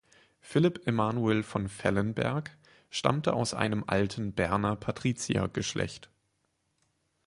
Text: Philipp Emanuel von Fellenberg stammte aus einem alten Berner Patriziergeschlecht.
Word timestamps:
Philipp 0.39 0.87
Emanuel 0.87 1.43
von 1.43 1.69
Fellenberg 1.69 2.57
stammte 2.89 3.33
aus 3.35 3.53
einem 3.53 3.83
alten 3.85 4.33
Berner 4.33 4.75
Patriziergeschlecht. 4.75 6.09